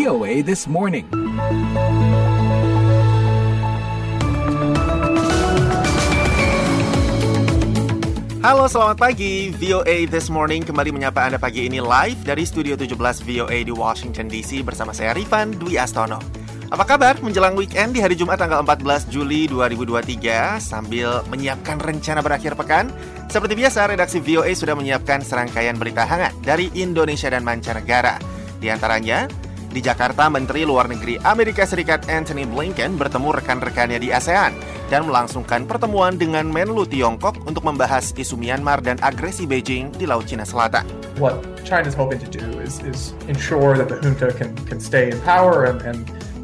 VOA 0.00 0.40
This 0.40 0.64
Morning. 0.64 1.04
Halo, 8.40 8.64
selamat 8.64 8.96
pagi. 8.96 9.52
VOA 9.60 10.08
This 10.08 10.32
Morning 10.32 10.64
kembali 10.64 10.96
menyapa 10.96 11.28
Anda 11.28 11.36
pagi 11.36 11.68
ini 11.68 11.84
live 11.84 12.16
dari 12.24 12.48
Studio 12.48 12.80
17 12.80 12.96
VOA 12.96 13.60
di 13.60 13.68
Washington 13.68 14.32
DC 14.32 14.64
bersama 14.64 14.96
saya 14.96 15.12
Rifan 15.12 15.52
Dwi 15.60 15.76
Astono. 15.76 16.16
Apa 16.72 16.96
kabar 16.96 17.20
menjelang 17.20 17.52
weekend 17.52 17.92
di 17.92 18.00
hari 18.00 18.16
Jumat 18.16 18.40
tanggal 18.40 18.64
14 18.64 19.04
Juli 19.12 19.52
2023 19.52 20.64
sambil 20.64 21.20
menyiapkan 21.28 21.76
rencana 21.76 22.24
berakhir 22.24 22.56
pekan? 22.56 22.88
Seperti 23.28 23.52
biasa, 23.52 23.92
redaksi 23.92 24.16
VOA 24.24 24.48
sudah 24.56 24.72
menyiapkan 24.72 25.20
serangkaian 25.20 25.76
berita 25.76 26.08
hangat 26.08 26.32
dari 26.40 26.72
Indonesia 26.72 27.28
dan 27.28 27.44
mancanegara. 27.44 28.16
Di 28.60 28.72
antaranya, 28.72 29.28
di 29.70 29.80
Jakarta, 29.80 30.26
Menteri 30.26 30.66
Luar 30.66 30.90
Negeri 30.90 31.16
Amerika 31.22 31.62
Serikat 31.62 32.10
Anthony 32.10 32.42
Blinken 32.44 32.98
bertemu 32.98 33.30
rekan-rekannya 33.38 34.02
di 34.02 34.10
ASEAN 34.10 34.52
dan 34.90 35.06
melangsungkan 35.06 35.64
pertemuan 35.64 36.18
dengan 36.18 36.50
Menlu 36.50 36.82
Tiongkok 36.82 37.38
untuk 37.46 37.62
membahas 37.62 38.10
isu 38.18 38.34
Myanmar 38.34 38.82
dan 38.82 38.98
agresi 39.00 39.46
Beijing 39.46 39.94
di 39.94 40.04
Laut 40.04 40.26
Cina 40.26 40.42
Selatan. 40.42 40.82
What 41.22 41.38
China's 41.62 41.94
hoping 41.94 42.18
to 42.18 42.26
do 42.26 42.58
is, 42.58 42.82
is 42.82 43.14
ensure 43.30 43.78
that 43.78 43.86
the 43.86 44.02
junta 44.02 44.34
can, 44.34 44.52
can 44.66 44.82
stay 44.82 45.14
in 45.14 45.16
power 45.22 45.70
and, 45.70 45.78
and 45.86 46.02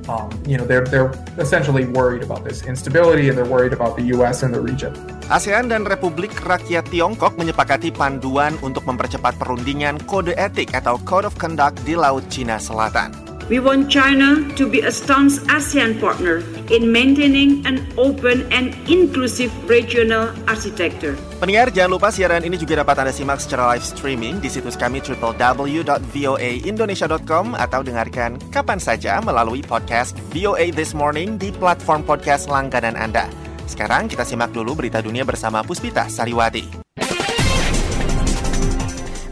um, 0.09 0.31
you 0.47 0.57
know, 0.57 0.65
they're, 0.65 0.87
they're 0.87 1.13
essentially 1.39 1.87
worried 1.87 2.23
about 2.23 2.45
this 2.45 2.63
instability 2.65 3.29
and 3.29 3.37
they're 3.37 3.49
worried 3.49 3.73
about 3.73 3.97
the 3.97 4.15
U.S. 4.17 4.43
and 4.43 4.55
the 4.55 4.61
region. 4.61 4.95
ASEAN 5.27 5.71
dan 5.71 5.83
Republik 5.83 6.31
Rakyat 6.47 6.87
Tiongkok 6.91 7.35
menyepakati 7.35 7.91
panduan 7.91 8.55
untuk 8.63 8.87
mempercepat 8.87 9.35
perundingan 9.43 9.99
kode 10.07 10.39
etik 10.39 10.71
atau 10.75 10.99
Code 11.03 11.27
of 11.27 11.35
Conduct 11.35 11.83
di 11.83 11.99
Laut 11.99 12.23
Cina 12.31 12.63
Selatan. 12.63 13.26
We 13.47 13.63
want 13.63 13.87
China 13.87 14.43
to 14.59 14.67
be 14.67 14.83
a 14.83 14.91
staunch 14.91 15.39
ASEAN 15.47 16.03
partner 16.03 16.43
in 16.67 16.91
maintaining 16.91 17.63
an 17.63 17.79
open 17.95 18.43
and 18.51 18.75
inclusive 18.91 19.55
regional 19.71 20.35
architecture. 20.51 21.15
Pendengar, 21.39 21.71
jangan 21.71 21.95
lupa 21.95 22.11
siaran 22.11 22.43
ini 22.43 22.59
juga 22.59 22.83
dapat 22.83 23.07
Anda 23.07 23.15
simak 23.15 23.39
secara 23.39 23.71
live 23.71 23.87
streaming 23.87 24.43
di 24.43 24.51
situs 24.51 24.75
kami 24.75 24.99
www.voaindonesia.com 24.99 27.55
atau 27.55 27.87
dengarkan 27.87 28.35
kapan 28.51 28.83
saja 28.83 29.23
melalui 29.23 29.63
podcast 29.63 30.19
VOA 30.35 30.75
This 30.75 30.91
Morning 30.91 31.39
di 31.39 31.55
platform 31.55 32.03
podcast 32.03 32.51
langganan 32.51 32.99
Anda. 32.99 33.31
Sekarang 33.71 34.11
kita 34.11 34.27
simak 34.27 34.51
dulu 34.51 34.75
berita 34.75 34.99
dunia 34.99 35.23
bersama 35.23 35.63
Puspita 35.63 36.11
Sariwati. 36.11 36.86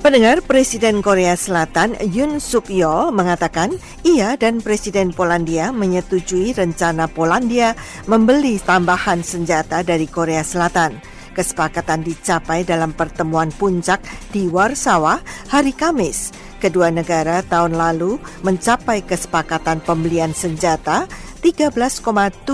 Pendengar 0.05 0.44
Presiden 0.44 1.00
Korea 1.00 1.33
Selatan 1.33 1.97
Yoon 2.12 2.36
Suk 2.36 2.69
Yeol 2.69 3.08
mengatakan 3.08 3.72
ia 4.05 4.36
dan 4.36 4.60
Presiden 4.60 5.16
Polandia 5.16 5.72
menyetujui 5.72 6.52
rencana 6.52 7.08
Polandia 7.08 7.72
membeli 8.05 8.60
tambahan 8.60 9.25
senjata 9.25 9.80
dari 9.80 10.05
Korea 10.05 10.44
Selatan. 10.44 11.00
Kesepakatan 11.32 12.05
dicapai 12.05 12.69
dalam 12.69 12.92
pertemuan 12.92 13.48
puncak 13.48 14.05
di 14.28 14.44
Warsawa 14.44 15.25
hari 15.48 15.72
Kamis. 15.72 16.36
Kedua 16.60 16.92
negara 16.92 17.41
tahun 17.41 17.72
lalu 17.72 18.20
mencapai 18.44 19.08
kesepakatan 19.08 19.80
pembelian 19.80 20.36
senjata 20.36 21.08
13,7 21.41 22.44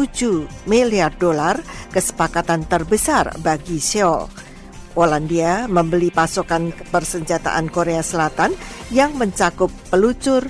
miliar 0.71 1.11
dolar, 1.19 1.59
kesepakatan 1.91 2.63
terbesar 2.71 3.35
bagi 3.43 3.83
Seoul. 3.83 4.50
Polandia 4.91 5.71
membeli 5.71 6.11
pasokan 6.11 6.75
persenjataan 6.91 7.71
Korea 7.71 8.03
Selatan 8.03 8.53
yang 8.91 9.15
mencakup 9.15 9.71
peluncur, 9.89 10.45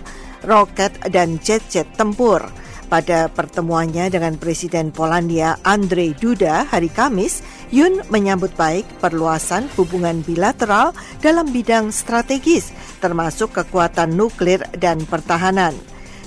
roket, 0.49 0.97
dan 1.13 1.37
jet-jet 1.41 1.87
tempur. 1.95 2.45
Pada 2.91 3.31
pertemuannya 3.31 4.11
dengan 4.11 4.35
Presiden 4.35 4.91
Polandia 4.91 5.55
Andrzej 5.63 6.19
Duda 6.19 6.67
hari 6.67 6.91
Kamis, 6.91 7.39
Yun 7.71 8.03
menyambut 8.11 8.51
baik 8.59 8.83
perluasan 8.99 9.71
hubungan 9.79 10.27
bilateral 10.27 10.91
dalam 11.23 11.55
bidang 11.55 11.95
strategis, 11.95 12.75
termasuk 12.99 13.55
kekuatan 13.55 14.19
nuklir 14.19 14.67
dan 14.75 15.07
pertahanan. 15.07 15.71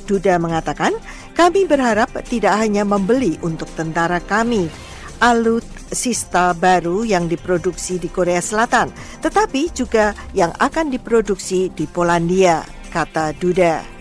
Duda 0.07 0.39
mengatakan, 0.39 0.95
kami 1.35 1.67
berharap 1.67 2.15
tidak 2.31 2.55
hanya 2.63 2.87
membeli 2.87 3.35
untuk 3.43 3.67
tentara 3.75 4.23
kami, 4.23 4.71
alutsista 5.19 5.72
baru 6.57 7.07
yang 7.07 7.29
diproduksi 7.29 8.01
di 8.01 8.09
Korea 8.11 8.41
Selatan, 8.43 8.91
tetapi 9.21 9.71
juga 9.71 10.17
yang 10.33 10.51
akan 10.57 10.91
diproduksi 10.91 11.71
di 11.71 11.87
Polandia, 11.87 12.65
kata 12.91 13.31
Duda. 13.37 13.93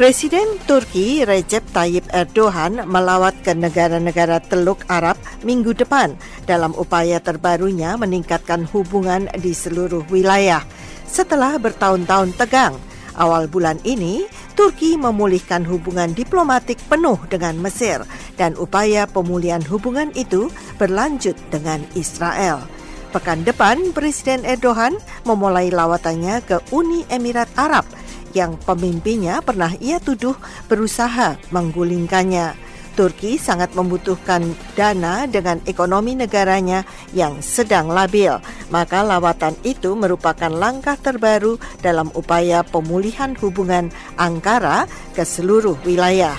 Presiden 0.00 0.56
Turki 0.64 1.28
Recep 1.28 1.60
Tayyip 1.76 2.08
Erdogan 2.16 2.88
melawat 2.88 3.36
ke 3.44 3.52
negara-negara 3.52 4.40
Teluk 4.40 4.80
Arab 4.88 5.20
minggu 5.44 5.76
depan 5.76 6.16
dalam 6.48 6.72
upaya 6.72 7.20
terbarunya 7.20 8.00
meningkatkan 8.00 8.64
hubungan 8.72 9.28
di 9.36 9.52
seluruh 9.52 10.00
wilayah. 10.08 10.64
Setelah 11.04 11.60
bertahun-tahun 11.60 12.32
tegang, 12.32 12.80
awal 13.16 13.50
bulan 13.50 13.80
ini 13.82 14.28
Turki 14.54 14.94
memulihkan 15.00 15.64
hubungan 15.64 16.12
diplomatik 16.12 16.76
penuh 16.86 17.16
dengan 17.32 17.56
Mesir 17.58 18.04
dan 18.36 18.54
upaya 18.60 19.08
pemulihan 19.08 19.62
hubungan 19.66 20.12
itu 20.12 20.52
berlanjut 20.76 21.34
dengan 21.48 21.80
Israel. 21.96 22.62
Pekan 23.10 23.42
depan, 23.42 23.90
Presiden 23.90 24.46
Erdogan 24.46 24.94
memulai 25.26 25.74
lawatannya 25.74 26.46
ke 26.46 26.62
Uni 26.70 27.02
Emirat 27.10 27.50
Arab 27.58 27.82
yang 28.30 28.54
pemimpinnya 28.62 29.42
pernah 29.42 29.74
ia 29.82 29.98
tuduh 29.98 30.38
berusaha 30.70 31.34
menggulingkannya. 31.50 32.69
Turki 32.92 33.40
sangat 33.40 33.72
membutuhkan 33.72 34.54
dana 34.74 35.24
dengan 35.24 35.62
ekonomi 35.64 36.18
negaranya 36.18 36.82
yang 37.14 37.38
sedang 37.40 37.88
labil. 37.88 38.36
Maka 38.68 39.02
lawatan 39.06 39.54
itu 39.62 39.94
merupakan 39.94 40.50
langkah 40.50 40.98
terbaru 40.98 41.56
dalam 41.80 42.10
upaya 42.12 42.66
pemulihan 42.66 43.34
hubungan 43.38 43.88
Ankara 44.18 44.90
ke 45.14 45.22
seluruh 45.22 45.78
wilayah. 45.86 46.34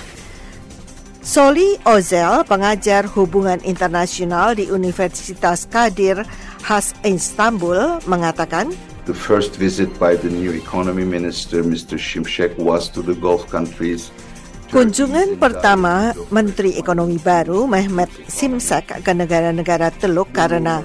Soli 1.22 1.78
Ozel, 1.86 2.42
pengajar 2.50 3.06
hubungan 3.14 3.62
internasional 3.62 4.58
di 4.58 4.66
Universitas 4.66 5.70
Kadir 5.70 6.26
Has 6.66 6.98
Istanbul, 7.06 8.02
mengatakan, 8.10 8.74
The 9.06 9.14
first 9.14 9.54
visit 9.54 9.90
by 10.02 10.14
the 10.18 10.30
new 10.30 10.50
economy 10.50 11.06
minister, 11.06 11.62
Mr. 11.62 11.94
Shimshek, 11.94 12.58
was 12.58 12.90
to 12.94 13.02
the 13.02 13.14
Gulf 13.14 13.46
countries. 13.50 14.10
Kunjungan 14.72 15.36
pertama 15.36 16.16
Menteri 16.32 16.80
Ekonomi 16.80 17.20
baru 17.20 17.68
Mehmet 17.68 18.08
Simsek 18.24 19.04
ke 19.04 19.12
negara-negara 19.12 19.92
Teluk 19.92 20.32
karena 20.32 20.80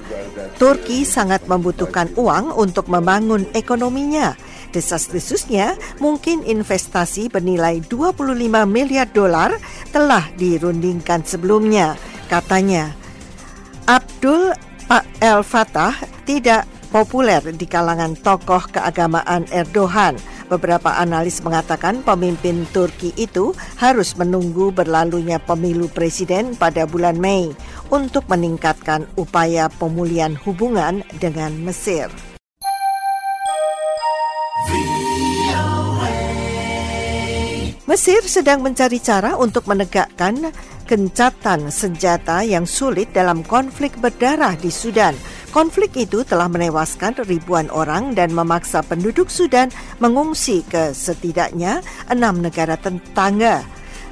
Turki 0.59 1.07
sangat 1.07 1.47
membutuhkan 1.47 2.11
uang 2.19 2.51
untuk 2.51 2.91
membangun 2.91 3.47
ekonominya. 3.55 4.35
Desas-desusnya 4.75 5.79
mungkin 6.03 6.43
investasi 6.43 7.31
bernilai 7.31 7.79
25 7.87 8.67
miliar 8.67 9.07
dolar 9.07 9.55
telah 9.95 10.27
dirundingkan 10.35 11.23
sebelumnya, 11.23 11.95
katanya. 12.27 12.91
Abdul 13.87 14.51
El 15.23 15.47
Fattah 15.47 15.95
tidak 16.27 16.67
populer 16.91 17.39
di 17.55 17.63
kalangan 17.63 18.19
tokoh 18.19 18.67
keagamaan 18.67 19.47
Erdogan. 19.47 20.19
Beberapa 20.47 20.95
analis 20.95 21.43
mengatakan 21.43 22.07
pemimpin 22.07 22.63
Turki 22.71 23.11
itu 23.19 23.51
harus 23.75 24.15
menunggu 24.15 24.71
berlalunya 24.71 25.43
pemilu 25.43 25.91
presiden 25.91 26.55
pada 26.55 26.87
bulan 26.87 27.19
Mei 27.19 27.51
untuk 27.91 28.31
meningkatkan 28.31 29.11
upaya 29.19 29.67
pemulihan 29.67 30.39
hubungan 30.47 31.03
dengan 31.19 31.51
Mesir. 31.67 32.07
Mesir 37.87 38.19
sedang 38.27 38.63
mencari 38.63 38.99
cara 38.99 39.39
untuk 39.39 39.63
menegakkan 39.67 40.51
gencatan 40.87 41.71
senjata 41.71 42.43
yang 42.43 42.63
sulit 42.63 43.11
dalam 43.11 43.43
konflik 43.43 43.95
berdarah 43.99 44.55
di 44.55 44.71
Sudan. 44.71 45.15
Konflik 45.57 45.97
itu 45.97 46.21
telah 46.21 46.45
menewaskan 46.45 47.17
ribuan 47.25 47.65
orang 47.73 48.13
dan 48.13 48.29
memaksa 48.29 48.85
penduduk 48.85 49.25
Sudan 49.25 49.73
mengungsi 49.97 50.61
ke 50.61 50.93
setidaknya 50.93 51.81
enam 52.13 52.45
negara 52.45 52.77
tetangga. 52.77 53.65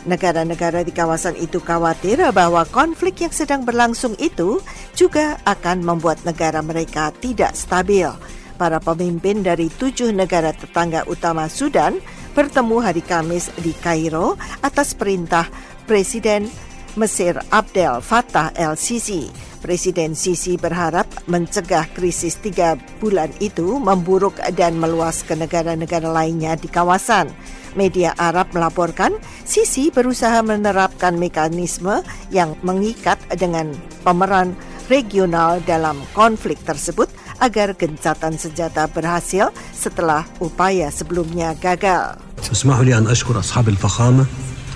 Negara-negara 0.09 0.81
di 0.81 0.89
kawasan 0.89 1.37
itu 1.37 1.61
khawatir 1.61 2.17
bahwa 2.33 2.65
konflik 2.65 3.21
yang 3.21 3.29
sedang 3.29 3.61
berlangsung 3.61 4.17
itu 4.17 4.57
juga 4.97 5.37
akan 5.45 5.85
membuat 5.85 6.25
negara 6.25 6.65
mereka 6.65 7.13
tidak 7.21 7.53
stabil. 7.53 8.09
Para 8.57 8.81
pemimpin 8.81 9.45
dari 9.45 9.69
tujuh 9.69 10.09
negara 10.17 10.49
tetangga 10.49 11.05
utama 11.05 11.45
Sudan 11.45 12.01
bertemu 12.33 12.81
hari 12.81 13.05
Kamis 13.05 13.53
di 13.61 13.77
Kairo 13.85 14.33
atas 14.65 14.97
perintah 14.97 15.45
Presiden 15.85 16.49
Mesir 16.97 17.37
Abdel 17.53 18.01
Fattah 18.01 18.49
el-Sisi. 18.57 19.44
Presiden 19.65 20.13
Sisi 20.13 20.61
berharap 20.61 21.09
mencegah 21.25 21.89
krisis 21.89 22.37
tiga 22.37 22.77
bulan 23.01 23.33
itu 23.41 23.81
memburuk 23.81 24.37
dan 24.53 24.77
meluas 24.77 25.25
ke 25.25 25.33
negara-negara 25.33 26.05
lainnya 26.05 26.53
di 26.53 26.69
kawasan. 26.69 27.33
Media 27.73 28.13
Arab 28.21 28.53
melaporkan 28.53 29.17
Sisi 29.41 29.89
berusaha 29.89 30.45
menerapkan 30.45 31.17
mekanisme 31.17 32.05
yang 32.29 32.53
mengikat 32.61 33.17
dengan 33.33 33.73
pemeran 34.05 34.53
regional 34.85 35.57
dalam 35.65 35.97
konflik 36.13 36.61
tersebut 36.61 37.09
agar 37.41 37.73
gencatan 37.73 38.37
senjata 38.37 38.85
berhasil 38.85 39.49
setelah 39.73 40.29
upaya 40.37 40.93
sebelumnya 40.93 41.57
gagal. 41.57 42.21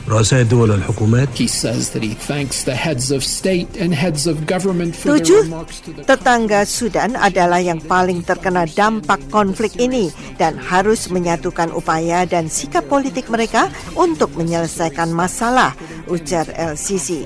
اسمحوا 0.09 0.21
لي 0.21 0.43
أن 0.43 0.45
أشكر 0.45 0.45
أصحاب 0.45 0.45
الفخامة 0.45 0.45
رؤساء 0.45 0.45
الدول 0.45 0.71
والحكومات 0.71 1.29
He 1.39 1.49
says 1.49 1.91
that 1.91 2.03
he 2.03 2.15
thanks 2.15 2.65
the 2.65 2.75
heads 2.75 3.11
of 3.11 3.25
state 3.25 3.77
and 3.77 3.95
heads 3.95 4.27
of 4.27 4.47
government 4.47 4.97
for 4.97 5.09
their 5.09 5.25
Tujuh 5.25 5.43
remarks 5.49 5.81
to 5.81 5.93
the 5.93 6.03
tetangga 6.05 6.67
Sudan 6.67 7.17
adalah 7.17 7.61
yang 7.61 7.81
paling 7.81 8.21
terkena 8.23 8.69
dampak 8.69 9.21
konflik 9.33 9.77
ini 9.81 10.12
dan 10.37 10.61
harus 10.61 11.09
menyatukan 11.09 11.73
upaya 11.73 12.29
dan 12.29 12.53
sikap 12.53 12.85
politik 12.89 13.33
mereka 13.33 13.73
untuk 13.97 14.33
menyelesaikan 14.37 15.09
masalah, 15.09 15.73
ujar 16.09 16.49
LCC. 16.53 17.25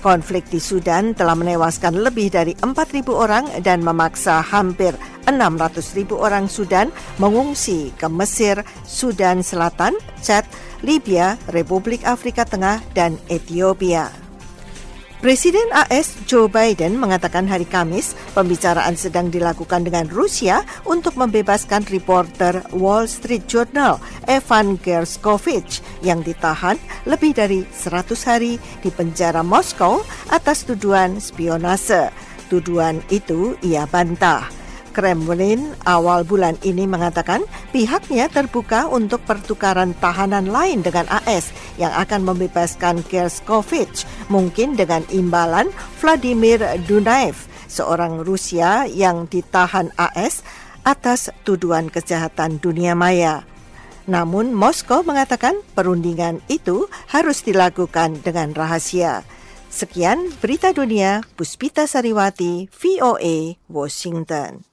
Konflik 0.00 0.48
di 0.48 0.56
Sudan 0.56 1.12
telah 1.12 1.36
menewaskan 1.36 2.00
lebih 2.00 2.32
dari 2.32 2.56
4.000 2.56 3.04
orang 3.12 3.44
dan 3.60 3.84
memaksa 3.84 4.40
hampir 4.40 4.96
600.000 5.28 6.08
orang 6.16 6.48
Sudan 6.48 6.88
mengungsi 7.20 7.92
ke 8.00 8.08
Mesir, 8.08 8.64
Sudan 8.88 9.44
Selatan, 9.44 9.92
Chad, 10.24 10.48
Libya, 10.83 11.39
Republik 11.51 12.03
Afrika 12.03 12.43
Tengah, 12.43 12.81
dan 12.91 13.15
Ethiopia. 13.29 14.25
Presiden 15.25 15.65
AS 15.73 16.13
Joe 16.29 16.45
Biden 16.45 17.01
mengatakan 17.01 17.49
hari 17.49 17.65
Kamis 17.65 18.13
pembicaraan 18.37 18.93
sedang 18.93 19.33
dilakukan 19.33 19.81
dengan 19.81 20.05
Rusia 20.05 20.61
untuk 20.85 21.17
membebaskan 21.17 21.87
reporter 21.89 22.61
Wall 22.75 23.09
Street 23.09 23.49
Journal 23.49 23.97
Evan 24.29 24.77
Gershkovich 24.77 25.81
yang 26.05 26.21
ditahan 26.21 26.77
lebih 27.09 27.33
dari 27.33 27.65
100 27.65 28.05
hari 28.21 28.61
di 28.85 28.93
penjara 28.93 29.41
Moskow 29.41 30.05
atas 30.29 30.61
tuduhan 30.61 31.17
spionase. 31.17 32.13
Tuduhan 32.51 33.01
itu 33.09 33.57
ia 33.65 33.89
bantah. 33.89 34.64
Kremlin 34.95 35.75
awal 35.83 36.23
bulan 36.23 36.55
ini 36.63 36.87
mengatakan 36.87 37.43
pihaknya 37.75 38.31
terbuka 38.31 38.87
untuk 38.87 39.19
pertukaran 39.27 39.91
tahanan 39.99 40.47
lain 40.47 40.79
dengan 40.79 41.03
AS 41.11 41.51
yang 41.75 41.91
akan 41.91 42.23
membebaskan 42.23 43.03
Gerskovich, 43.11 44.07
mungkin 44.31 44.79
dengan 44.79 45.03
imbalan 45.11 45.67
Vladimir 45.99 46.63
Dunaev, 46.87 47.35
seorang 47.67 48.23
Rusia 48.23 48.87
yang 48.87 49.27
ditahan 49.27 49.91
AS 49.99 50.47
atas 50.87 51.27
tuduhan 51.43 51.91
kejahatan 51.91 52.63
dunia 52.63 52.95
maya. 52.95 53.43
Namun 54.05 54.53
Moskow 54.53 55.01
mengatakan 55.01 55.59
perundingan 55.73 56.39
itu 56.45 56.85
harus 57.09 57.41
dilakukan 57.41 58.21
dengan 58.21 58.53
rahasia. 58.53 59.25
Sekian 59.75 60.31
berita 60.39 60.71
dunia, 60.71 61.19
Puspita 61.35 61.83
Sariwati, 61.83 62.71
VOA, 62.71 63.59
Washington. 63.67 64.63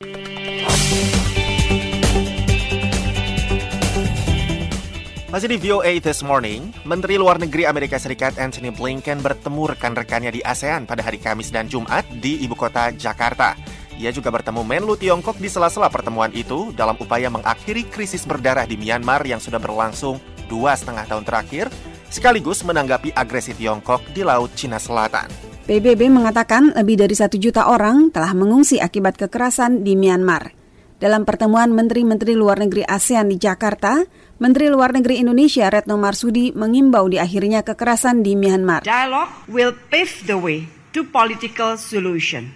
Masih 5.26 5.50
di 5.50 5.58
VOA 5.58 5.98
This 5.98 6.22
Morning, 6.22 6.70
Menteri 6.86 7.18
Luar 7.18 7.42
Negeri 7.42 7.66
Amerika 7.66 7.98
Serikat 7.98 8.38
Anthony 8.38 8.70
Blinken 8.70 9.18
bertemu 9.18 9.74
rekan-rekannya 9.74 10.38
di 10.38 10.40
ASEAN 10.46 10.86
pada 10.86 11.02
hari 11.02 11.18
Kamis 11.18 11.50
dan 11.50 11.66
Jumat 11.66 12.06
di 12.22 12.38
ibu 12.38 12.54
kota 12.54 12.94
Jakarta. 12.94 13.58
Ia 13.98 14.14
juga 14.14 14.30
bertemu 14.30 14.62
Menlu 14.62 14.94
Tiongkok 14.94 15.34
di 15.42 15.50
sela-sela 15.50 15.90
pertemuan 15.90 16.30
itu 16.30 16.70
dalam 16.78 16.94
upaya 17.02 17.26
mengakhiri 17.26 17.90
krisis 17.90 18.22
berdarah 18.22 18.70
di 18.70 18.78
Myanmar 18.78 19.26
yang 19.26 19.42
sudah 19.42 19.58
berlangsung 19.58 20.22
dua 20.46 20.78
setengah 20.78 21.10
tahun 21.10 21.26
terakhir, 21.26 21.66
sekaligus 22.12 22.60
menanggapi 22.62 23.16
agresi 23.16 23.56
Tiongkok 23.56 24.12
di 24.12 24.20
Laut 24.20 24.52
Cina 24.52 24.76
Selatan. 24.76 25.32
PBB 25.64 26.12
mengatakan 26.12 26.76
lebih 26.76 27.00
dari 27.00 27.16
satu 27.16 27.40
juta 27.40 27.72
orang 27.72 28.12
telah 28.12 28.36
mengungsi 28.36 28.76
akibat 28.76 29.16
kekerasan 29.16 29.80
di 29.80 29.96
Myanmar. 29.96 30.52
Dalam 31.00 31.26
pertemuan 31.26 31.74
Menteri-Menteri 31.74 32.38
Luar 32.38 32.62
Negeri 32.62 32.86
ASEAN 32.86 33.26
di 33.26 33.34
Jakarta, 33.34 34.06
Menteri 34.38 34.70
Luar 34.70 34.94
Negeri 34.94 35.18
Indonesia 35.18 35.66
Retno 35.66 35.98
Marsudi 35.98 36.54
mengimbau 36.54 37.10
di 37.10 37.18
akhirnya 37.18 37.66
kekerasan 37.66 38.22
di 38.22 38.38
Myanmar. 38.38 38.86
Dialogue 38.86 39.34
will 39.50 39.74
pave 39.90 40.14
the 40.30 40.38
way 40.38 40.68
to 40.94 41.02
political 41.02 41.74
solution. 41.74 42.54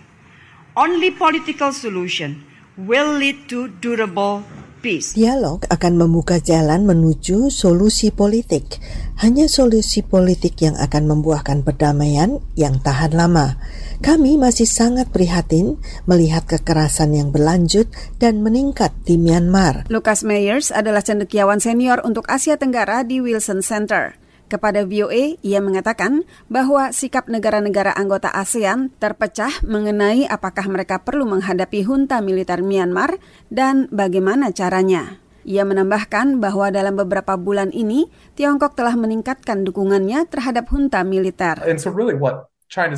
Only 0.79 1.11
political 1.11 1.75
solution 1.75 2.45
will 2.79 3.17
lead 3.17 3.49
to 3.49 3.73
durable. 3.83 4.45
Dialog 4.87 5.67
akan 5.67 5.99
membuka 5.99 6.39
jalan 6.39 6.87
menuju 6.87 7.51
solusi 7.51 8.15
politik. 8.15 8.79
Hanya 9.19 9.51
solusi 9.51 10.07
politik 10.07 10.63
yang 10.63 10.79
akan 10.79 11.11
membuahkan 11.11 11.67
perdamaian 11.67 12.39
yang 12.55 12.79
tahan 12.79 13.11
lama. 13.11 13.59
Kami 13.99 14.39
masih 14.39 14.69
sangat 14.69 15.11
prihatin 15.11 15.83
melihat 16.07 16.47
kekerasan 16.47 17.19
yang 17.19 17.35
berlanjut 17.35 17.91
dan 18.23 18.47
meningkat 18.47 18.95
di 19.03 19.19
Myanmar. 19.19 19.91
Lucas 19.91 20.23
Meyers 20.23 20.71
adalah 20.71 21.03
cendekiawan 21.03 21.59
senior 21.59 21.99
untuk 22.07 22.23
Asia 22.31 22.55
Tenggara 22.55 23.03
di 23.03 23.19
Wilson 23.19 23.67
Center. 23.67 24.15
Kepada 24.47 24.87
VOA, 24.87 25.35
ia 25.43 25.59
mengatakan 25.59 26.23
bahwa 26.47 26.95
sikap 26.95 27.27
negara-negara 27.27 27.91
anggota 27.99 28.31
ASEAN 28.31 28.95
terpecah 29.03 29.51
mengenai 29.67 30.23
apakah 30.31 30.71
mereka 30.71 31.03
perlu 31.03 31.27
menghadapi 31.27 31.83
junta 31.83 32.23
militer 32.23 32.63
Myanmar 32.63 33.19
dan 33.51 33.91
bagaimana 33.91 34.55
caranya. 34.55 35.19
Ia 35.43 35.67
menambahkan 35.67 36.39
bahwa 36.39 36.71
dalam 36.71 36.95
beberapa 36.95 37.35
bulan 37.35 37.75
ini, 37.75 38.07
Tiongkok 38.39 38.79
telah 38.79 38.95
meningkatkan 38.95 39.67
dukungannya 39.67 40.31
terhadap 40.31 40.71
junta 40.71 41.03
militer. 41.03 41.59
And 41.67 41.83
so, 41.83 41.91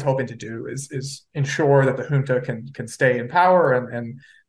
hoping 0.05 0.29
to 0.29 0.37
do 0.37 0.69
is 0.69 0.89
is 0.93 1.29
ensure 1.33 1.85
that 1.85 1.97
the 1.97 2.09
junta 2.09 2.41
can 2.45 2.69
can 2.77 2.89
stay 2.89 3.17
in 3.17 3.29
power 3.29 3.73
and 3.73 3.89
and 3.93 4.07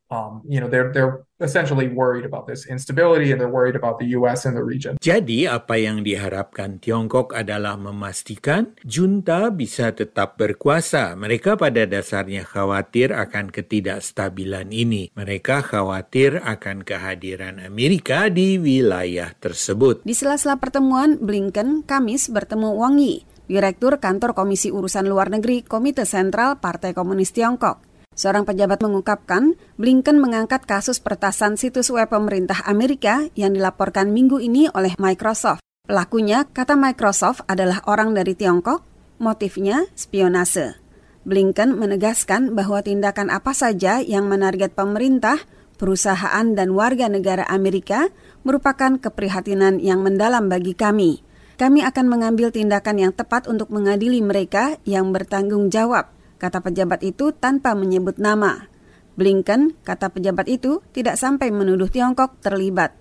um, 0.10 0.42
you 0.46 0.60
know 0.60 0.68
they're 0.68 0.92
they're 0.92 1.24
essentially 1.40 1.88
worried 1.88 2.28
about 2.28 2.50
this 2.50 2.68
instability 2.68 3.32
and 3.32 3.40
they're 3.40 3.50
worried 3.50 3.78
about 3.78 4.02
the 4.02 4.12
U.S. 4.20 4.44
in 4.44 4.58
the 4.58 4.66
region. 4.66 5.00
Jadi 5.00 5.48
apa 5.48 5.80
yang 5.80 6.04
diharapkan 6.04 6.84
Tiongkok 6.84 7.32
adalah 7.32 7.80
memastikan 7.80 8.76
junta 8.84 9.48
bisa 9.54 9.96
tetap 9.96 10.36
berkuasa. 10.36 11.16
Mereka 11.16 11.56
pada 11.56 11.88
dasarnya 11.88 12.44
khawatir 12.44 13.16
akan 13.16 13.54
ketidakstabilan 13.54 14.76
ini. 14.76 15.14
Mereka 15.16 15.64
khawatir 15.64 16.44
akan 16.44 16.84
kehadiran 16.84 17.64
Amerika 17.64 18.28
di 18.28 18.60
wilayah 18.60 19.32
tersebut. 19.40 20.04
Di 20.04 20.12
sela-sela 20.12 20.60
pertemuan, 20.60 21.22
Blinken 21.22 21.88
Kamis 21.88 22.28
bertemu 22.28 22.76
Wang 22.76 23.00
Yi, 23.00 23.24
Direktur 23.48 23.98
Kantor 24.04 24.36
Komisi 24.36 24.70
Urusan 24.70 25.08
Luar 25.08 25.32
Negeri 25.32 25.64
Komite 25.64 26.04
Sentral 26.04 26.60
Partai 26.60 26.92
Komunis 26.92 27.32
Tiongkok. 27.32 27.89
Seorang 28.20 28.44
pejabat 28.44 28.84
mengungkapkan, 28.84 29.56
Blinken 29.80 30.20
mengangkat 30.20 30.68
kasus 30.68 31.00
peretasan 31.00 31.56
situs 31.56 31.88
web 31.88 32.12
pemerintah 32.12 32.68
Amerika 32.68 33.32
yang 33.32 33.56
dilaporkan 33.56 34.12
minggu 34.12 34.44
ini 34.44 34.68
oleh 34.76 34.92
Microsoft. 35.00 35.64
Pelakunya, 35.88 36.44
kata 36.44 36.76
Microsoft, 36.76 37.48
adalah 37.48 37.80
orang 37.88 38.12
dari 38.12 38.36
Tiongkok, 38.36 38.84
motifnya 39.24 39.88
spionase. 39.96 40.76
Blinken 41.24 41.80
menegaskan 41.80 42.60
bahwa 42.60 42.84
tindakan 42.84 43.32
apa 43.32 43.56
saja 43.56 44.04
yang 44.04 44.28
menarget 44.28 44.76
pemerintah, 44.76 45.40
perusahaan, 45.80 46.44
dan 46.52 46.76
warga 46.76 47.08
negara 47.08 47.48
Amerika 47.48 48.12
merupakan 48.44 49.00
keprihatinan 49.00 49.80
yang 49.80 50.04
mendalam 50.04 50.52
bagi 50.52 50.76
kami. 50.76 51.24
Kami 51.56 51.88
akan 51.88 52.12
mengambil 52.12 52.52
tindakan 52.52 53.00
yang 53.00 53.14
tepat 53.16 53.48
untuk 53.48 53.72
mengadili 53.72 54.20
mereka 54.20 54.76
yang 54.84 55.16
bertanggung 55.16 55.72
jawab, 55.72 56.19
kata 56.40 56.64
pejabat 56.64 57.04
itu 57.04 57.36
tanpa 57.36 57.76
menyebut 57.76 58.18
nama. 58.18 58.72
Blinken, 59.20 59.76
kata 59.84 60.10
pejabat 60.16 60.48
itu, 60.48 60.80
tidak 60.96 61.20
sampai 61.20 61.52
menuduh 61.52 61.92
Tiongkok 61.92 62.40
terlibat. 62.40 62.96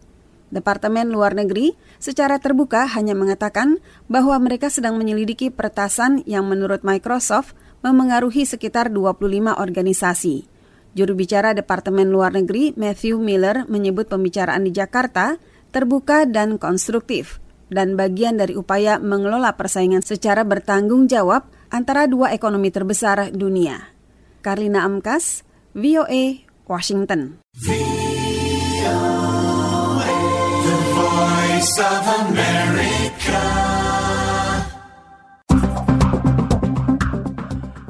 Departemen 0.50 1.12
Luar 1.12 1.36
Negeri 1.36 1.76
secara 2.02 2.40
terbuka 2.40 2.88
hanya 2.88 3.12
mengatakan 3.12 3.78
bahwa 4.08 4.34
mereka 4.40 4.72
sedang 4.72 4.96
menyelidiki 4.96 5.52
peretasan 5.52 6.24
yang 6.24 6.48
menurut 6.48 6.82
Microsoft 6.82 7.54
memengaruhi 7.84 8.48
sekitar 8.48 8.90
25 8.90 9.54
organisasi. 9.54 10.48
Juru 10.96 11.14
bicara 11.14 11.52
Departemen 11.52 12.08
Luar 12.08 12.32
Negeri 12.32 12.72
Matthew 12.74 13.20
Miller 13.20 13.68
menyebut 13.68 14.08
pembicaraan 14.08 14.64
di 14.64 14.72
Jakarta 14.72 15.36
terbuka 15.68 16.24
dan 16.24 16.56
konstruktif 16.56 17.38
dan 17.68 17.94
bagian 17.94 18.40
dari 18.40 18.56
upaya 18.56 18.96
mengelola 18.96 19.52
persaingan 19.54 20.00
secara 20.00 20.42
bertanggung 20.48 21.06
jawab 21.06 21.44
antara 21.68 22.08
dua 22.08 22.32
ekonomi 22.32 22.72
terbesar 22.72 23.32
dunia. 23.32 23.92
Karlina 24.44 24.84
Amkas, 24.84 25.44
VOA, 25.76 26.44
Washington. 26.68 27.40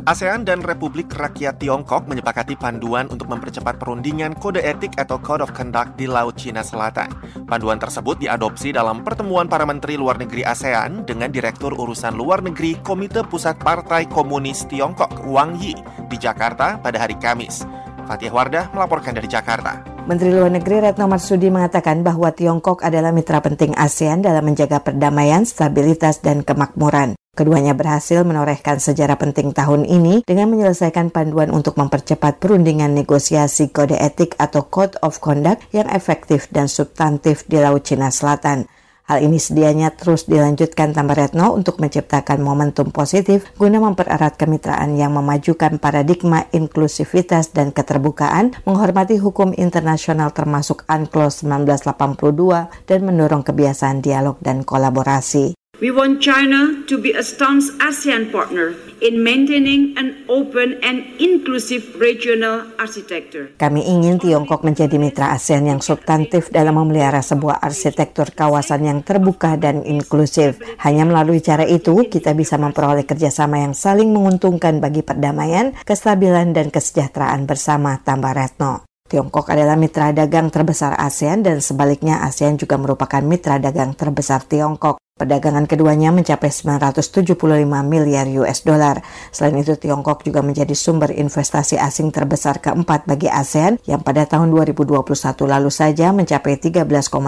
ASEAN 0.08 0.48
dan 0.48 0.64
Republik 0.64 1.12
Rakyat 1.12 1.60
Tiongkok 1.60 2.08
menyepakati 2.08 2.56
panduan 2.56 3.12
untuk 3.12 3.28
mempercepat 3.28 3.76
perundingan 3.76 4.32
kode 4.40 4.64
etik 4.64 4.96
atau 4.96 5.20
Code 5.20 5.44
of 5.44 5.52
Conduct 5.52 6.00
di 6.00 6.08
Laut 6.08 6.32
Cina 6.32 6.64
Selatan. 6.64 7.12
Panduan 7.44 7.76
tersebut 7.76 8.16
diadopsi 8.16 8.72
dalam 8.72 9.04
pertemuan 9.04 9.52
para 9.52 9.68
menteri 9.68 10.00
luar 10.00 10.16
negeri 10.16 10.48
ASEAN 10.48 11.04
dengan 11.04 11.28
Direktur 11.28 11.76
Urusan 11.76 12.16
Luar 12.16 12.40
Negeri 12.40 12.80
Komite 12.80 13.20
Pusat 13.20 13.60
Partai 13.60 14.08
Komunis 14.08 14.64
Tiongkok 14.64 15.28
Wang 15.28 15.60
Yi 15.60 15.76
di 16.08 16.16
Jakarta 16.16 16.80
pada 16.80 17.04
hari 17.04 17.20
Kamis. 17.20 17.68
Fatih 18.08 18.32
Wardah 18.32 18.72
melaporkan 18.72 19.12
dari 19.12 19.28
Jakarta. 19.28 19.84
Menteri 20.08 20.32
Luar 20.32 20.48
Negeri 20.48 20.88
Retno 20.88 21.04
Marsudi 21.04 21.52
mengatakan 21.52 22.00
bahwa 22.00 22.32
Tiongkok 22.32 22.80
adalah 22.80 23.12
mitra 23.12 23.44
penting 23.44 23.76
ASEAN 23.76 24.24
dalam 24.24 24.40
menjaga 24.40 24.80
perdamaian, 24.80 25.44
stabilitas, 25.44 26.24
dan 26.24 26.40
kemakmuran. 26.40 27.12
Keduanya 27.38 27.70
berhasil 27.70 28.26
menorehkan 28.26 28.82
sejarah 28.82 29.14
penting 29.14 29.54
tahun 29.54 29.86
ini 29.86 30.26
dengan 30.26 30.50
menyelesaikan 30.50 31.14
panduan 31.14 31.54
untuk 31.54 31.78
mempercepat 31.78 32.42
perundingan 32.42 32.98
negosiasi 32.98 33.70
kode 33.70 33.94
etik 33.94 34.34
atau 34.42 34.66
Code 34.66 34.98
of 35.06 35.22
Conduct 35.22 35.62
yang 35.70 35.86
efektif 35.86 36.50
dan 36.50 36.66
substantif 36.66 37.46
di 37.46 37.62
Laut 37.62 37.86
Cina 37.86 38.10
Selatan. 38.10 38.66
Hal 39.06 39.22
ini 39.22 39.38
sedianya 39.38 39.94
terus 39.94 40.26
dilanjutkan 40.26 40.90
tambah 40.90 41.14
Retno 41.14 41.54
untuk 41.54 41.78
menciptakan 41.78 42.42
momentum 42.42 42.90
positif 42.90 43.46
guna 43.54 43.78
mempererat 43.78 44.34
kemitraan 44.34 44.98
yang 44.98 45.14
memajukan 45.14 45.78
paradigma 45.78 46.50
inklusivitas 46.50 47.54
dan 47.54 47.70
keterbukaan, 47.70 48.58
menghormati 48.66 49.14
hukum 49.14 49.54
internasional 49.54 50.34
termasuk 50.34 50.82
UNCLOS 50.90 51.46
1982, 51.46 52.66
dan 52.90 53.00
mendorong 53.06 53.46
kebiasaan 53.46 54.02
dialog 54.02 54.34
dan 54.42 54.66
kolaborasi. 54.66 55.54
We 55.78 55.94
want 55.94 56.18
China 56.18 56.82
to 56.90 56.98
be 56.98 57.14
a 57.14 57.22
staunch 57.22 57.70
ASEAN 57.78 58.34
partner 58.34 58.74
in 58.98 59.22
maintaining 59.22 59.94
an 59.94 60.26
open 60.26 60.74
and 60.82 61.06
inclusive 61.22 61.94
regional 62.02 62.66
architecture. 62.82 63.54
Kami 63.54 63.86
ingin 63.86 64.18
Tiongkok 64.18 64.66
menjadi 64.66 64.98
mitra 64.98 65.30
ASEAN 65.38 65.70
yang 65.70 65.78
substantif 65.78 66.50
dalam 66.50 66.82
memelihara 66.82 67.22
sebuah 67.22 67.62
arsitektur 67.62 68.34
kawasan 68.34 68.90
yang 68.90 69.06
terbuka 69.06 69.54
dan 69.54 69.86
inklusif. 69.86 70.58
Hanya 70.82 71.06
melalui 71.06 71.38
cara 71.38 71.62
itu, 71.62 72.10
kita 72.10 72.34
bisa 72.34 72.58
memperoleh 72.58 73.06
kerjasama 73.06 73.62
yang 73.62 73.78
saling 73.78 74.10
menguntungkan 74.10 74.82
bagi 74.82 75.06
perdamaian, 75.06 75.78
kestabilan, 75.86 76.58
dan 76.58 76.74
kesejahteraan 76.74 77.46
bersama, 77.46 78.02
tambah 78.02 78.34
Retno. 78.34 78.82
Tiongkok 79.08 79.48
adalah 79.48 79.78
mitra 79.78 80.12
dagang 80.12 80.52
terbesar 80.52 80.92
ASEAN 80.98 81.40
dan 81.40 81.64
sebaliknya 81.64 82.20
ASEAN 82.26 82.60
juga 82.60 82.76
merupakan 82.76 83.22
mitra 83.24 83.56
dagang 83.62 83.96
terbesar 83.96 84.44
Tiongkok. 84.44 85.00
Perdagangan 85.18 85.66
keduanya 85.66 86.14
mencapai 86.14 86.46
975 86.46 87.34
miliar 87.82 88.30
US 88.38 88.62
dollar. 88.62 89.02
Selain 89.34 89.58
itu, 89.58 89.74
Tiongkok 89.74 90.22
juga 90.22 90.46
menjadi 90.46 90.78
sumber 90.78 91.10
investasi 91.10 91.74
asing 91.74 92.14
terbesar 92.14 92.62
keempat 92.62 93.02
bagi 93.02 93.26
ASEAN 93.26 93.82
yang 93.82 94.06
pada 94.06 94.30
tahun 94.30 94.54
2021 94.54 95.02
lalu 95.42 95.74
saja 95.74 96.14
mencapai 96.14 96.62
13,8 96.62 97.18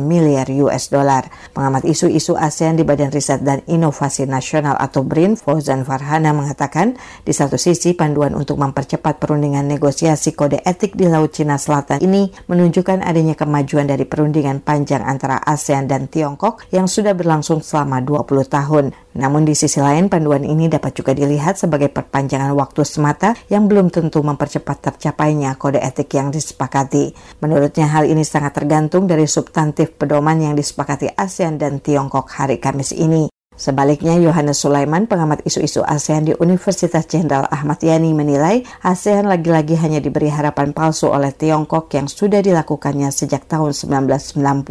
miliar 0.00 0.48
US 0.64 0.88
dollar. 0.88 1.28
Pengamat 1.52 1.84
isu-isu 1.84 2.32
ASEAN 2.32 2.80
di 2.80 2.84
Badan 2.88 3.12
Riset 3.12 3.44
dan 3.44 3.60
Inovasi 3.68 4.24
Nasional 4.24 4.80
atau 4.80 5.04
BRIN, 5.04 5.36
Fauzan 5.36 5.84
Farhana 5.84 6.32
mengatakan, 6.32 6.96
di 7.28 7.36
satu 7.36 7.60
sisi 7.60 7.92
panduan 7.92 8.32
untuk 8.32 8.56
mempercepat 8.56 9.20
perundingan 9.20 9.68
negosiasi 9.68 10.32
kode 10.32 10.64
etik 10.64 10.96
di 10.96 11.12
Laut 11.12 11.36
Cina 11.36 11.60
Selatan 11.60 12.00
ini 12.00 12.32
menunjukkan 12.48 13.04
adanya 13.04 13.36
kemajuan 13.36 13.84
dari 13.84 14.08
perundingan 14.08 14.64
panjang 14.64 15.04
antara 15.04 15.36
ASEAN 15.44 15.84
dan 15.92 16.08
Tiongkok 16.08 16.64
yang 16.72 16.88
sudah 16.88 17.12
berlangsung 17.12 17.33
berlangsung 17.34 17.66
selama 17.66 17.98
20 17.98 18.46
tahun. 18.46 18.84
Namun 19.18 19.42
di 19.42 19.58
sisi 19.58 19.82
lain, 19.82 20.06
panduan 20.06 20.46
ini 20.46 20.70
dapat 20.70 20.94
juga 20.94 21.10
dilihat 21.10 21.58
sebagai 21.58 21.90
perpanjangan 21.90 22.54
waktu 22.54 22.86
semata 22.86 23.34
yang 23.50 23.66
belum 23.66 23.90
tentu 23.90 24.22
mempercepat 24.22 24.78
tercapainya 24.78 25.58
kode 25.58 25.82
etik 25.82 26.14
yang 26.14 26.30
disepakati. 26.30 27.10
Menurutnya 27.42 27.90
hal 27.90 28.06
ini 28.06 28.22
sangat 28.22 28.54
tergantung 28.54 29.10
dari 29.10 29.26
substantif 29.26 29.98
pedoman 29.98 30.38
yang 30.38 30.54
disepakati 30.54 31.10
ASEAN 31.18 31.58
dan 31.58 31.82
Tiongkok 31.82 32.30
hari 32.30 32.62
Kamis 32.62 32.94
ini. 32.94 33.33
Sebaliknya, 33.54 34.18
Yohanes 34.18 34.58
Sulaiman, 34.58 35.06
pengamat 35.06 35.46
isu-isu 35.46 35.86
ASEAN 35.86 36.26
di 36.26 36.34
Universitas 36.42 37.06
Jenderal 37.06 37.46
Ahmad 37.54 37.78
Yani 37.78 38.10
menilai 38.10 38.66
ASEAN 38.82 39.30
lagi-lagi 39.30 39.78
hanya 39.78 40.02
diberi 40.02 40.26
harapan 40.26 40.74
palsu 40.74 41.06
oleh 41.06 41.30
Tiongkok 41.30 41.86
yang 41.94 42.10
sudah 42.10 42.42
dilakukannya 42.42 43.14
sejak 43.14 43.46
tahun 43.46 43.70
1990. 43.70 44.66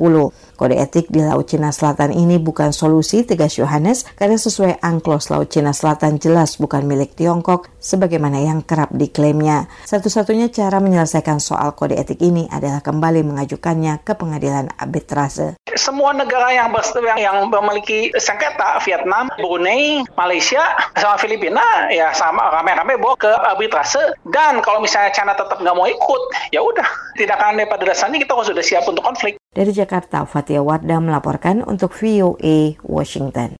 Kode 0.60 0.76
etik 0.76 1.08
di 1.08 1.24
Laut 1.24 1.48
Cina 1.48 1.72
Selatan 1.72 2.12
ini 2.12 2.36
bukan 2.44 2.76
solusi, 2.76 3.24
tegas 3.24 3.56
Yohanes, 3.56 4.04
karena 4.20 4.36
sesuai 4.36 4.84
angklos 4.84 5.32
Laut 5.32 5.48
Cina 5.48 5.72
Selatan 5.72 6.20
jelas 6.20 6.60
bukan 6.60 6.84
milik 6.84 7.16
Tiongkok, 7.16 7.72
sebagaimana 7.80 8.44
yang 8.44 8.68
kerap 8.68 8.92
diklaimnya. 8.92 9.72
Satu-satunya 9.88 10.52
cara 10.52 10.84
menyelesaikan 10.84 11.40
soal 11.40 11.72
kode 11.72 11.96
etik 11.96 12.20
ini 12.20 12.52
adalah 12.52 12.84
kembali 12.84 13.24
mengajukannya 13.24 14.04
ke 14.04 14.12
pengadilan 14.20 14.76
arbitrase. 14.76 15.56
Semua 15.72 16.12
negara 16.12 16.52
yang, 16.52 16.68
yang, 17.00 17.20
yang 17.20 17.38
memiliki 17.48 18.12
sengketa 18.20 18.73
Vietnam, 18.82 19.30
Brunei, 19.38 20.02
Malaysia, 20.18 20.64
sama 20.98 21.20
Filipina 21.22 21.92
ya 21.94 22.10
sama 22.16 22.50
rame-rame 22.50 22.98
bawa 22.98 23.14
ke 23.20 23.30
arbitrase 23.30 24.18
dan 24.34 24.64
kalau 24.66 24.82
misalnya 24.82 25.14
China 25.14 25.38
tetap 25.38 25.62
nggak 25.62 25.76
mau 25.76 25.86
ikut 25.86 26.22
ya 26.50 26.62
udah 26.64 26.88
tidak 27.14 27.38
akan 27.38 27.62
pada 27.70 27.84
dasarnya 27.86 28.18
kita 28.24 28.34
sudah 28.34 28.64
siap 28.66 28.84
untuk 28.90 29.06
konflik. 29.06 29.38
Dari 29.54 29.70
Jakarta, 29.70 30.26
Fatia 30.26 30.66
Wardah 30.66 30.98
melaporkan 30.98 31.62
untuk 31.62 31.94
VOA 31.94 32.74
Washington. 32.82 33.54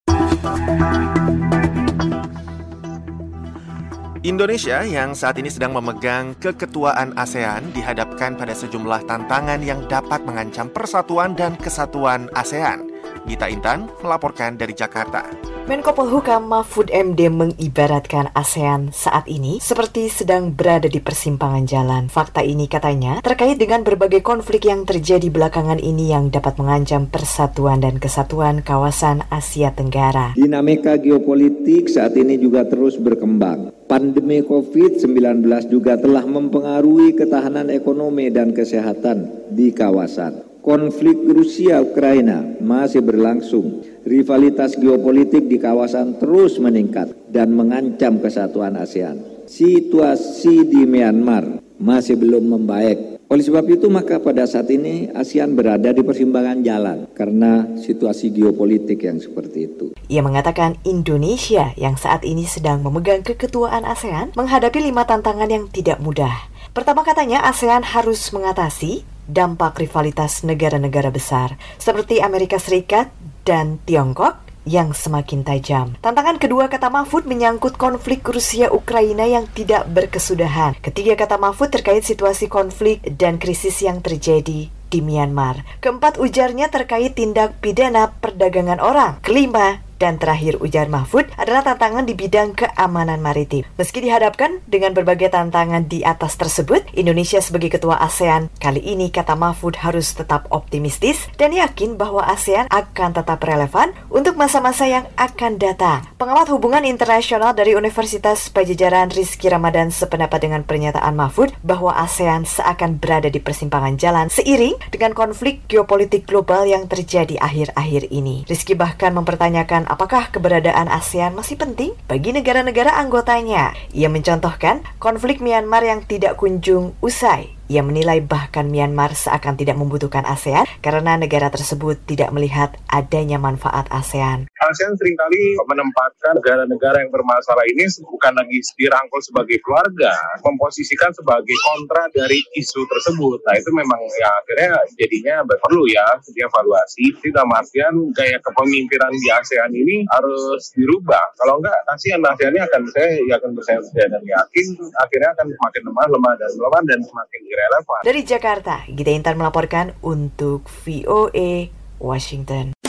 Indonesia 4.24 4.88
yang 4.88 5.12
saat 5.12 5.36
ini 5.36 5.52
sedang 5.52 5.76
memegang 5.76 6.40
keketuaan 6.40 7.12
ASEAN 7.20 7.76
dihadapkan 7.76 8.40
pada 8.40 8.56
sejumlah 8.56 9.04
tantangan 9.04 9.60
yang 9.60 9.84
dapat 9.92 10.24
mengancam 10.24 10.72
persatuan 10.72 11.36
dan 11.36 11.60
kesatuan 11.60 12.32
ASEAN. 12.32 12.88
Gita 13.28 13.52
Intan 13.52 13.92
melaporkan 14.00 14.56
dari 14.56 14.72
Jakarta. 14.72 15.28
Menko 15.64 15.96
Polhukam 15.96 16.52
Mahfud 16.52 16.92
MD 16.92 17.32
mengibaratkan 17.32 18.32
ASEAN 18.36 18.92
saat 18.92 19.28
ini 19.28 19.64
seperti 19.64 20.12
sedang 20.12 20.56
berada 20.56 20.92
di 20.92 21.04
persimpangan 21.04 21.64
jalan. 21.68 22.04
Fakta 22.12 22.44
ini 22.44 22.72
katanya 22.72 23.24
terkait 23.24 23.60
dengan 23.60 23.84
berbagai 23.84 24.20
konflik 24.24 24.68
yang 24.72 24.84
terjadi 24.88 25.28
belakangan 25.32 25.80
ini 25.80 26.12
yang 26.12 26.32
dapat 26.32 26.60
mengancam 26.60 27.08
persatuan 27.08 27.84
dan 27.84 28.00
kesatuan 28.00 28.64
kawasan 28.64 29.24
Asia 29.28 29.72
Tenggara. 29.72 30.36
Dinamika 30.36 30.96
geopolitik 31.00 31.88
saat 31.88 32.16
ini 32.20 32.36
juga 32.36 32.64
terus 32.68 33.00
berkembang. 33.00 33.83
Pandemi 33.94 34.42
COVID-19 34.42 35.46
juga 35.70 35.94
telah 35.94 36.26
mempengaruhi 36.26 37.14
ketahanan 37.14 37.70
ekonomi 37.70 38.34
dan 38.34 38.50
kesehatan 38.50 39.46
di 39.54 39.70
kawasan. 39.70 40.42
Konflik 40.66 41.22
Rusia-Ukraina 41.30 42.58
masih 42.58 43.06
berlangsung. 43.06 43.86
Rivalitas 44.02 44.74
geopolitik 44.82 45.46
di 45.46 45.62
kawasan 45.62 46.18
terus 46.18 46.58
meningkat 46.58 47.14
dan 47.30 47.54
mengancam 47.54 48.18
kesatuan 48.18 48.82
ASEAN. 48.82 49.46
Situasi 49.46 50.66
di 50.74 50.90
Myanmar 50.90 51.62
masih 51.78 52.18
belum 52.18 52.50
membaik. 52.50 53.13
Oleh 53.34 53.42
sebab 53.42 53.66
itu 53.66 53.90
maka 53.90 54.22
pada 54.22 54.46
saat 54.46 54.70
ini 54.70 55.10
ASEAN 55.10 55.58
berada 55.58 55.90
di 55.90 56.06
persimpangan 56.06 56.62
jalan 56.62 57.10
karena 57.18 57.66
situasi 57.82 58.30
geopolitik 58.30 59.10
yang 59.10 59.18
seperti 59.18 59.74
itu. 59.74 59.86
Ia 60.06 60.22
mengatakan 60.22 60.78
Indonesia 60.86 61.74
yang 61.74 61.98
saat 61.98 62.22
ini 62.30 62.46
sedang 62.46 62.86
memegang 62.86 63.26
keketuaan 63.26 63.90
ASEAN 63.90 64.38
menghadapi 64.38 64.78
lima 64.86 65.10
tantangan 65.10 65.50
yang 65.50 65.66
tidak 65.66 65.98
mudah. 65.98 66.46
Pertama 66.78 67.02
katanya 67.02 67.42
ASEAN 67.50 67.82
harus 67.82 68.22
mengatasi 68.30 69.02
dampak 69.26 69.82
rivalitas 69.82 70.46
negara-negara 70.46 71.10
besar 71.10 71.58
seperti 71.82 72.22
Amerika 72.22 72.62
Serikat 72.62 73.10
dan 73.50 73.82
Tiongkok 73.82 74.43
yang 74.64 74.96
semakin 74.96 75.44
tajam. 75.44 75.96
Tantangan 76.00 76.40
kedua 76.40 76.72
kata 76.72 76.88
Mahfud 76.88 77.28
menyangkut 77.28 77.76
konflik 77.76 78.24
Rusia-Ukraina 78.24 79.28
yang 79.28 79.48
tidak 79.52 79.88
berkesudahan. 79.92 80.80
Ketiga 80.80 81.20
kata 81.20 81.40
Mahfud 81.40 81.72
terkait 81.72 82.04
situasi 82.04 82.48
konflik 82.48 83.04
dan 83.16 83.40
krisis 83.40 83.84
yang 83.84 84.00
terjadi 84.00 84.72
di 84.94 85.00
Myanmar. 85.02 85.66
Keempat 85.82 86.22
ujarnya 86.22 86.70
terkait 86.70 87.18
tindak 87.18 87.58
pidana 87.58 88.14
perdagangan 88.22 88.78
orang. 88.78 89.18
Kelima, 89.26 89.82
dan 90.04 90.20
terakhir 90.20 90.60
ujar 90.60 90.92
Mahfud 90.92 91.32
adalah 91.40 91.64
tantangan 91.64 92.04
di 92.04 92.12
bidang 92.12 92.52
keamanan 92.60 93.24
maritim. 93.24 93.64
Meski 93.80 94.04
dihadapkan 94.04 94.60
dengan 94.68 94.92
berbagai 94.92 95.32
tantangan 95.32 95.88
di 95.88 96.04
atas 96.04 96.36
tersebut, 96.36 96.84
Indonesia 96.92 97.40
sebagai 97.40 97.72
ketua 97.72 98.04
ASEAN 98.04 98.52
kali 98.60 98.84
ini 98.84 99.08
kata 99.08 99.40
Mahfud 99.40 99.80
harus 99.80 100.12
tetap 100.12 100.52
optimistis 100.52 101.32
dan 101.40 101.56
yakin 101.56 101.96
bahwa 101.96 102.28
ASEAN 102.28 102.68
akan 102.68 103.16
tetap 103.16 103.40
relevan 103.48 103.96
untuk 104.12 104.36
masa-masa 104.36 104.84
yang 104.84 105.08
akan 105.16 105.56
datang. 105.56 106.04
Pengamat 106.20 106.52
hubungan 106.52 106.84
internasional 106.84 107.56
dari 107.56 107.72
Universitas 107.80 108.52
Pajajaran 108.52 109.08
Rizky 109.16 109.48
Ramadan 109.48 109.88
sependapat 109.88 110.44
dengan 110.44 110.68
pernyataan 110.68 111.16
Mahfud 111.16 111.56
bahwa 111.64 111.96
ASEAN 111.96 112.44
seakan 112.44 113.00
berada 113.00 113.32
di 113.32 113.40
persimpangan 113.40 113.96
jalan 113.96 114.28
seiring 114.28 114.76
dengan 114.92 115.16
konflik 115.16 115.64
geopolitik 115.72 116.28
global 116.28 116.68
yang 116.68 116.92
terjadi 116.92 117.40
akhir-akhir 117.40 118.12
ini. 118.12 118.44
Rizky 118.52 118.76
bahkan 118.76 119.16
mempertanyakan 119.16 119.88
apakah 119.94 120.34
keberadaan 120.34 120.90
ASEAN 120.90 121.38
masih 121.38 121.54
penting 121.62 121.94
bagi 122.10 122.34
negara-negara 122.34 122.98
anggotanya? 122.98 123.78
Ia 123.94 124.10
mencontohkan 124.10 124.82
konflik 124.98 125.38
Myanmar 125.38 125.86
yang 125.86 126.02
tidak 126.02 126.42
kunjung 126.42 126.98
usai 126.98 127.54
ia 127.74 127.82
menilai 127.82 128.22
bahkan 128.22 128.70
Myanmar 128.70 129.18
seakan 129.18 129.58
tidak 129.58 129.82
membutuhkan 129.82 130.22
ASEAN 130.30 130.70
karena 130.86 131.18
negara 131.18 131.50
tersebut 131.50 131.98
tidak 132.06 132.30
melihat 132.30 132.78
adanya 132.86 133.42
manfaat 133.42 133.90
ASEAN. 133.90 134.46
ASEAN 134.62 134.94
sering 134.94 135.18
kali 135.18 135.58
menempatkan 135.66 136.38
negara-negara 136.38 137.02
yang 137.02 137.10
bermasalah 137.10 137.66
ini 137.66 137.90
bukan 138.06 138.38
lagi 138.38 138.62
dirangkul 138.78 139.22
sebagai 139.26 139.58
keluarga, 139.66 140.14
memposisikan 140.46 141.10
sebagai 141.18 141.58
kontra 141.66 142.06
dari 142.14 142.38
isu 142.54 142.86
tersebut. 142.86 143.42
Nah 143.42 143.58
itu 143.58 143.74
memang 143.74 143.98
ya 144.22 144.30
akhirnya 144.30 144.72
jadinya 144.94 145.36
perlu 145.58 145.90
ya 145.90 146.06
dievaluasi. 146.30 147.18
Tidak 147.26 147.46
artian 147.64 147.96
gaya 148.14 148.38
kepemimpinan 148.44 149.12
di 149.18 149.28
ASEAN 149.34 149.72
ini 149.72 150.06
harus 150.12 150.70
dirubah. 150.78 151.34
Kalau 151.40 151.58
enggak, 151.58 151.80
ASEAN 151.90 152.22
ASEAN 152.22 152.54
ini 152.54 152.62
akan 152.62 152.82
saya 152.92 153.10
ya 153.24 153.36
akan 153.40 153.52
bersaing 153.56 153.82
dan 153.96 154.22
yakin 154.22 154.68
akhirnya 155.00 155.30
akan 155.34 155.48
semakin 155.48 155.82
lemah, 155.88 156.08
lemah 156.12 156.34
dan 156.36 156.52
lemah 156.60 156.82
dan 156.84 157.00
semakin 157.02 157.42
relevan. 157.70 158.00
Dari 158.04 158.22
Jakarta, 158.28 158.84
Gita 158.92 159.12
Intan 159.12 159.40
melaporkan 159.40 159.96
untuk 160.04 160.68
VOA 160.84 161.72
Washington. 162.04 162.83